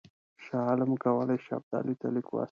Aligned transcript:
شاه 0.43 0.63
عالم 0.69 0.91
کولای 1.03 1.37
شي 1.45 1.51
ابدالي 1.57 1.93
ته 2.01 2.07
لیک 2.15 2.27
واستوي. 2.31 2.39